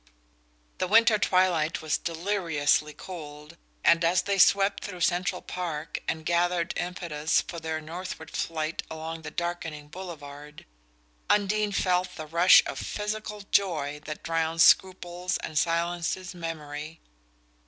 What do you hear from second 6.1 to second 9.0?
gathered impetus for their northward flight